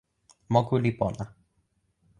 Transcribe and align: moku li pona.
moku 0.53 0.75
li 0.83 0.91
pona. 0.99 1.23